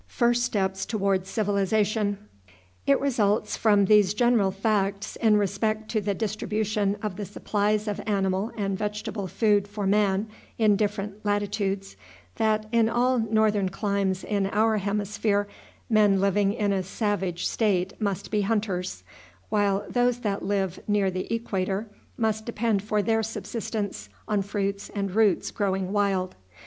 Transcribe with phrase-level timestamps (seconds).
[0.01, 0.87] It results
[3.55, 8.75] from these general facts in respect to the distribution of the supplies of animal and
[8.75, 10.25] vegetable food for man
[10.57, 11.95] in different latitudes
[12.37, 15.47] that, in all northern climes in our hemisphere,
[15.87, 19.03] men living in a savage state must be hunters,
[19.49, 21.87] while those that live near the equator
[22.17, 26.33] must depend for their subsistence on fruits and roots growing wild.